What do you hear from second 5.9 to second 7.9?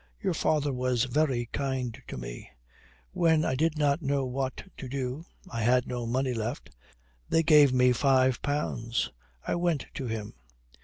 money left they gave